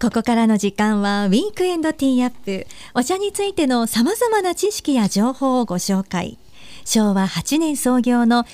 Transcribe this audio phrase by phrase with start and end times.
[0.00, 2.66] ここからの時間はウィークエンドティーアップ。
[2.94, 6.38] お茶についての様々な知識や情報をご紹介。
[6.86, 8.46] 昭和8年創業の老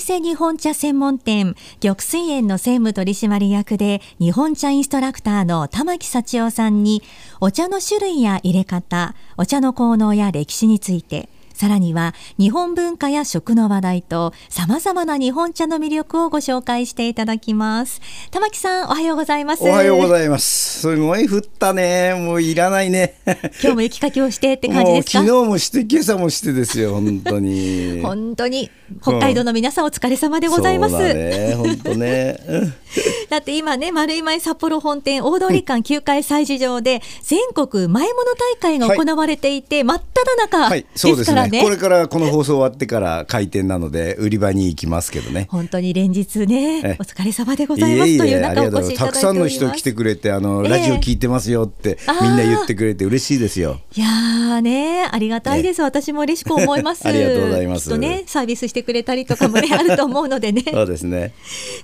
[0.00, 7.02] 舗日本茶専門店玉水園の専務取締役で日本茶インストラクターの玉木幸男さんに
[7.38, 18.00] お茶の種類や入れ方お茶の効能や歴史についてさらには日本文化や食の話題と様々な日本茶の魅力をご紹介していただきます。
[18.32, 19.62] 玉木さんおはようございます。
[19.62, 20.80] おはようございます。
[20.80, 22.14] すごい降ったね。
[22.14, 23.20] もういらないね。
[23.62, 25.20] 今日も雪かきをしてって感じですか？
[25.20, 28.00] 昨日もして今朝もしてですよ本当に。
[28.02, 28.68] 本当に。
[29.00, 32.36] 北海道の皆さんお疲れ様でございます、うん、ね本当ね。
[33.30, 40.84] だって今ね丸い前札幌本店大通館9階催事場で全国前物大会が行われていて、はい、真っ只中で
[41.24, 45.46] すからね、はいね、これからこの放送終わってから開店なので売り場に行きますけどね。
[45.50, 53.80] 本当に連日ねお疲れ様でございますという中お越しいたたくさんの人来てくれてあの、ラジオ聞いてますよってみんな言ってくれて嬉しいですよ。
[53.94, 57.06] いやねありがたいです、私も嬉しく思います。
[57.06, 57.90] ありがとうございます。
[57.90, 60.64] とねサービスしてくれたりとかもねあると思うのでね。
[60.72, 61.32] そうですね。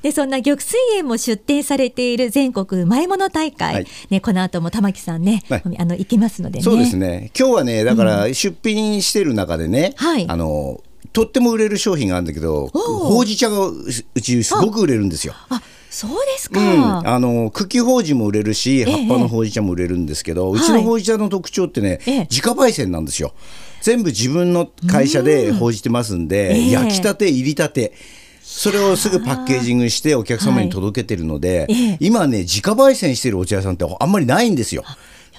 [0.03, 7.31] でそんな玉水園も出展されている全国前物大会、はい、ねこの後も玉木さんね、はい、あの行きますので、ね、そうですね。
[7.39, 13.75] 今日はねだから出品してる中でね、うん、はい、あのとっても売れる商品があるんだけどほうじ茶がう
[14.21, 15.35] ちすごく売れるんですよ。
[15.49, 23.33] あそうですか、うん、あの茎ほうじも売れるし葉っぱのほうじ茶も売れるんですけど、ええ、うちのほうじ茶の特徴ってね、はい、自家焙煎なんですよ。
[23.83, 27.93] 全部自分の会社でほうじてますんで、ん焼きたて入りたて。
[28.43, 34.83] それをすぐパッケージングしてお客様に届けてるので、はい、今ね自家焙煎してるお茶屋さんってあんまりないんですよ。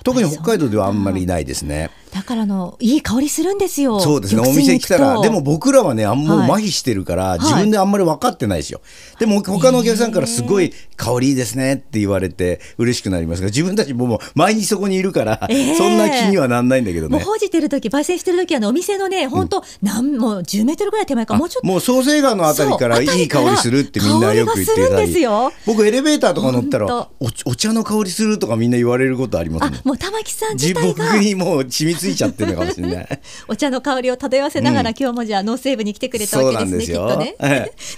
[0.03, 1.91] 特に北海道ではあんまりないですね。
[2.11, 3.99] だからのいい香りするんですよ。
[3.99, 4.41] そうですね。
[4.41, 8.81] お店来たら、でも僕らはね、あんもう麻痺してるから、はい、自分であんまり分かってないですよ。
[9.19, 15.39] でも他のお客さんからすごい香りいいですねって言われて嬉しくなりますが、自分たちももう毎日そこにいるから、
[15.77, 17.15] そんな気にはなんないんだけどね。
[17.15, 21.67] もうほうじてる時、焙煎してる時は、ね、お店のね、本当、なん、もう10メートルぐらい手前かもうちょっと。
[21.67, 25.25] もう創生川のあたりからいい香りするってみんなよく言ってたり。
[25.65, 27.09] 僕エレベーターとか乗ったらお、
[27.45, 29.79] お茶の香りするとかみんな言われることありますね。
[29.83, 30.87] もう玉木さん自体が。
[30.87, 32.95] 僕にもう染みついちゃってるのかもしれない。
[32.97, 37.35] ね、 お茶の香りを漂わせながら、うん、今日もじゃあノースウェーブに来てくれたわけですねきっとね、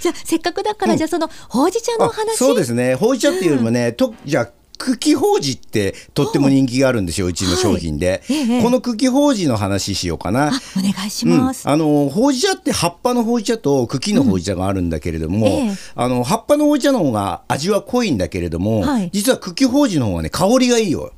[0.02, 2.38] じゃあせっかくだから、じゃあそのほうじ茶の話。
[2.38, 2.96] そうですね。
[2.96, 8.38] ほうじ茶っていうよりもね、とじゃあ茎ほうじってとっても人気があるんですよ、うちの商品で、はい。
[8.38, 10.52] ええ、この茎ほうじの話しようかな。
[10.78, 11.66] お願いします。
[11.66, 21.14] うん、あのほうじ茶って葉っぱのほうじ茶と茎のほうじ茶があるんだけれども、うんえ、あの葉っぱのほうじ茶の方が味は濃いんだけれども、はい、実は茎ほうじの方がね香りがいいよ。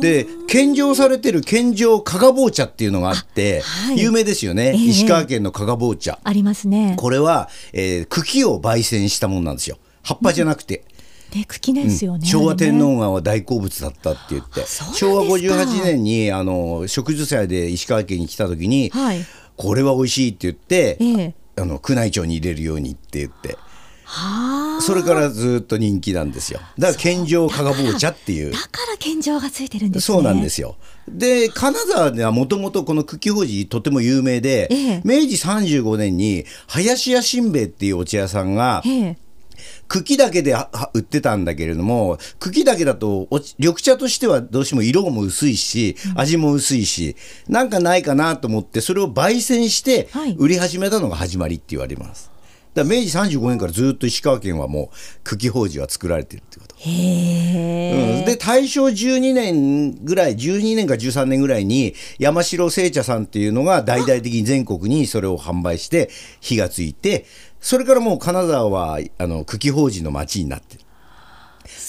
[0.00, 6.18] で献上されてる献上加賀棒茶っていうのがあって、はい、有名ですよね、えー、石川県の加賀棒茶。
[6.22, 6.94] ありますね。
[6.96, 9.78] これは、えー、茎を焙煎したものなんですよ。
[10.02, 10.84] 葉っぱじゃなくて。
[11.34, 14.64] ね、茎ですよね、うん、昭和天皇が大好物だったって言って、
[14.94, 19.20] 昭和58年にあの植樹祭で石川県に来た時に、はい、
[19.56, 23.58] これは美味しいって言って、えー、あの宮内庁に入れるようにって言って。
[24.80, 26.60] それからずっと人気なんですよ。
[26.78, 28.52] だから献上加賀棒茶っていう。
[28.52, 28.58] だ。
[28.58, 30.14] から献上がついてるんですね。
[30.14, 30.76] そうなんですよ。
[31.08, 39.16] で金沢ではもともとこの茎ほうじとても有名で、ええ、明治35年に林家新兵衛っていうお茶屋さんが、え
[39.88, 40.54] 茎だけで
[40.94, 47.16] 売ってたんだけれども茎だけだと緑茶としてはどうしても色も薄いし味も薄いし、
[47.48, 52.37] うん、なんかないかなと思ってそれを焙煎して売り始めたのが始まりって言われます。
[52.78, 56.74] だ明治35年からずっと石川県はもう茎ほうじは作られてるってこと。
[56.78, 66.08] へうん、で大正12年ぐらい12年か13年ぐらいに山城製茶さんっていうのが大々的に全国にそれを販売して
[66.40, 67.26] 火がついて
[67.60, 70.87] それからもう金沢はあの茎ほうじの町になってる。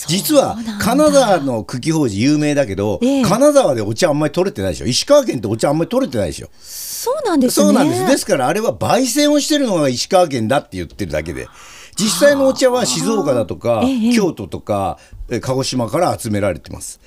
[0.08, 4.86] 実は金沢の茎ほうじ有名だけど、ええ、金沢でお茶あんまり取れてないでしょ。
[4.86, 6.50] 石川県ってお茶あんまり取れてないでしょ。
[6.60, 7.66] そうなんですね。
[7.66, 8.06] そうなんです。
[8.08, 11.48] ですからあれは焙煎をしてるのが石川県だって言ってるだけで。
[11.96, 13.84] 実際のお茶は静岡だとか、
[14.16, 14.98] 京都とか
[15.42, 17.02] 鹿児島から集められてます。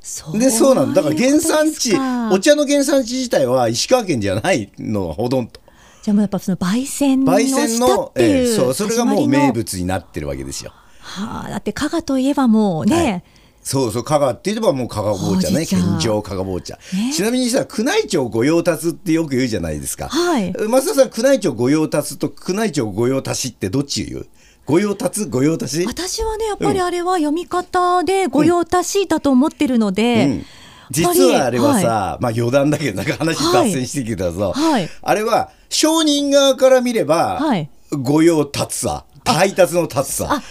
[0.00, 1.02] そうでそうなんだ。
[1.02, 1.94] から原産地
[2.30, 5.60] お茶の原産地自体は石川県じゃないのがほとんど。
[6.04, 13.22] じゃあもうやっぱその焙煎焙煎の、えー、そうそれがもう名物になってるわけですよはあ、だって加賀といえばもうね、はい、
[13.62, 15.66] そうそう加賀って言えばもう加賀棒茶ね。
[15.66, 16.78] 献上加賀棒茶、
[17.14, 24.26] ちなみにさ宮内庁御用達ってよく言うじゃないですか、はい、増田さん宮内庁御用達と宮内庁御用達ってどっち言う？
[24.66, 25.26] 御用達？
[25.26, 25.84] 御用達？
[25.86, 30.30] 私はねやっぱりあれは読み方で御用達だと思ってるので、うん。
[30.30, 30.46] うん
[30.90, 40.42] 実はあれはさ、はい、まあ余談だけどなんか話脱線してきたぞ、はい、あれは証人側から見れば、はい、御用達さ配達の達さ。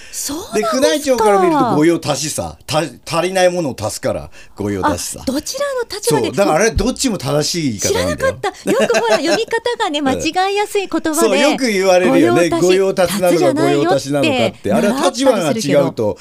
[0.53, 5.23] で宮内庁から見ると御用達しさ、た足りないものを足すから御用達しさ。
[5.25, 6.31] どちらの立場で？
[6.31, 8.49] だからあれどっちも正しい知ら なかった。
[8.49, 11.13] よくほら読み方がね 間違いやすい言葉で。
[11.15, 12.49] そうよく言われるよね。
[12.49, 14.73] 御用達なのか御用達なのかって。
[14.73, 16.17] あれは立場が違うと。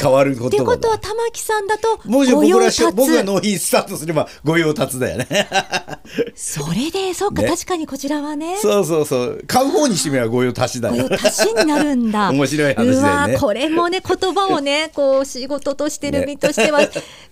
[0.00, 5.26] 変わることってことは玉木さんだともし僕ら僕が納品スタートすれば御用達だよね。
[6.34, 8.56] それでそうか、ね、確かにこちらはね。
[8.56, 9.44] そうそうそう。
[9.46, 10.94] 買う方にしてみれば御用達だよ。
[10.94, 12.30] 御用達になるんだ。
[12.32, 13.38] 面白い話だよね。
[13.38, 16.80] これもね言葉をね こう仕事としてる身としては、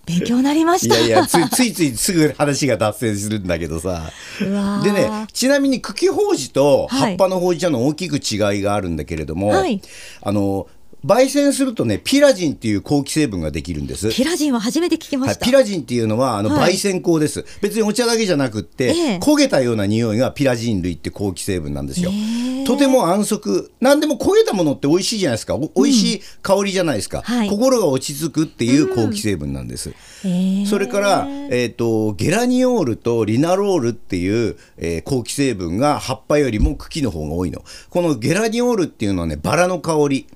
[0.07, 0.99] 勉強になりました。
[0.99, 4.11] いやいやつ ついついすぐ話が脱線するんだけどさ。
[4.41, 4.47] で
[4.93, 9.81] ねちなみに茎ほうじと葉っぱのほうじ茶の大きく違いがあるんだけれども、はい、
[10.23, 10.67] あの
[11.05, 14.11] 焙煎するとねピラジンっていう香気成分ができるんです。
[14.11, 22.15] ピラジンは初めて聞きました、はい、ピラジンっていうのはあの焙煎香です、はい、別にお茶だけじゃなくって、えー、焦げたような匂いがピラジン類って香気成分なんですよ、え。
[22.63, 23.73] ー、とても安息。
[23.81, 25.55] 何でも焦げたものって美味しいじゃないですか。
[25.55, 29.95] お美味しい香りじゃないですか、うん、心が落ち着くっていう香気成分なんです、
[30.25, 37.63] うん、それから、えーと、ゲラニオールとリナロールっていう、えー、香気成分が葉っぱよりも茎の方が多いの。
[37.89, 40.27] このゲラニオールっていうのはねバラの香り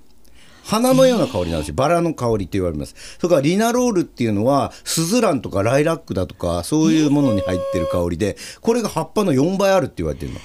[0.65, 2.95] 花のような香りなんですよ、バラの香りって言われます。
[3.19, 10.41] それからリナロールっていうのは、スズランとかライラックだとか、そういうものに入ってる香りで、これが葉っぱの4倍あるって言われてるの。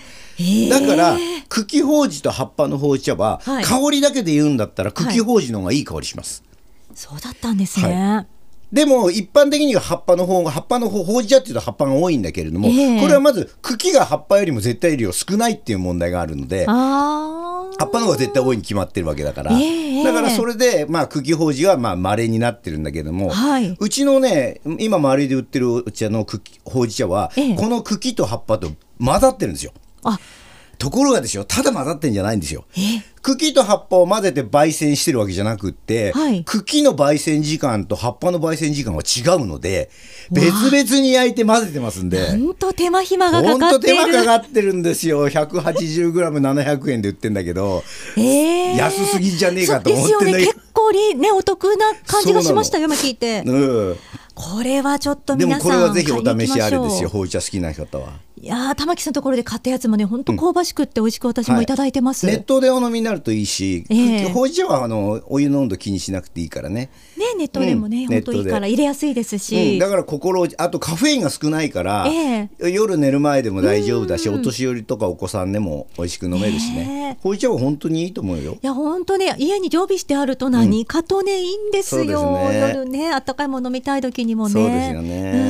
[0.70, 1.18] だから
[1.50, 6.44] 茎ほうじと葉っぱのほうじ茶は、はい、香りだけで言うんだったら茎ほうじの方がいい香りします、
[6.88, 8.28] はい、そうだったんですね、はい。
[8.72, 16.66] でも一般的には葉っぱの方が葉っぱの方ほうじ茶っていうと葉っぱが多いんだけれども、えー、これはまず茎が葉っぱよりも絶対量少ないっていう問題があるので
[17.78, 28.72] 葉っぱの方が絶対多いに決まってるわけだから、えー、だからそれでまあ茎ほうじはまあ稀になってるんだけども、はい、うちのね今周りで売ってるお茶の茎ほうじ茶は、えー、この茎と葉っぱと
[29.04, 29.72] 混ざってるんですよ。
[30.04, 30.20] あ
[30.80, 32.66] ところがですよただ混ざってんじゃないんですよ。
[33.22, 39.92] 茎と葉っぱを混ぜて焙煎してるわけじゃなくって、はい、茎の焙煎時間と葉っぱの焙煎時間は違うので
[40.32, 42.32] 別々に焼いて混ぜてますんで。
[42.32, 43.94] 本当手間暇がかかってる。
[43.94, 45.28] 手間かかってるんですよ。
[45.28, 47.84] 180g700 円で売ってんだけど、
[48.16, 53.98] えー、安すぎじゃねえかと思ってね、結構ねお得な感じがしましたよ今聞いて、うん、
[54.34, 57.10] これはちょっと皆さんでもこれはぜひお試しあれですよ。
[57.10, 58.14] ほうじ茶好きな方は。
[58.50, 61.70] いや玉木さんのところで買ったやつもね本当香ばしくって美味しく私もい。
[61.70, 66.90] ただいてます、うんはい、熱湯でお飲みになるといいし、えー、ほうじ茶はあのお湯の温度気にしなくていいからね。
[67.16, 77.20] ね熱湯でもね、うん、本当いいから入れやすいですし、うん、だから心あとカフェインが少ないから、えー、夜寝る前でも大丈夫だし、お年寄りとかお子さんでも美味しく飲めるしね、え。
[77.20, 78.58] ー、ほうじ茶は本当にいいと思うよ。
[78.60, 85.49] いや本当ね家に常備してあると何かとね、いいんですよ、ね、夜ね温かいもの飲みたい時にもねそうですよね、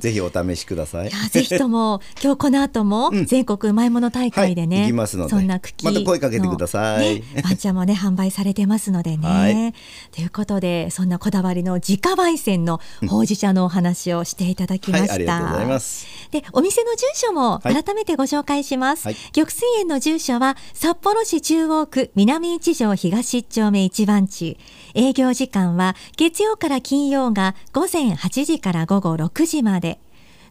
[0.00, 1.08] ぜひお試しください。
[1.08, 7.16] いぜひとも 今日この後も全国うまいもの大会でね、はい、まそんな茎また声かけてください。
[7.16, 9.28] ね、 番茶もね販売されてますのでね。
[9.28, 9.74] はい、
[10.14, 15.12] ということでそんなこだわりの自家焙煎のほうじ茶のお話をしていただきました。
[15.12, 16.06] はい、ありがとうございます。
[16.30, 19.04] でお店の住所も改めてご紹介します。
[19.04, 24.58] はい、玉水園の住所は札幌市中央区南一条東一丁目一番地。
[24.94, 30.00] 営業時間は月曜から金曜が午前8時から午後6時まで。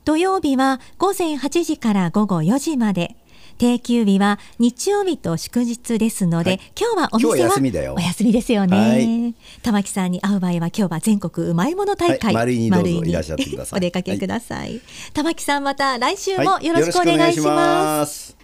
[0.05, 3.15] 土曜日は午前8時から午後4時まで。
[3.57, 7.95] 定休日は日曜日と祝日ですので、はい、今日はお店は休みだよ。
[7.97, 13.77] お休みですよね、はい、玉木さんに会う場合は今日は全国うまいもの大会、はい、にどうぞいらっしゃってください。
[13.77, 14.79] お出かけください、
[15.13, 18.36] 玉木さんまた来週もよろしくお願いします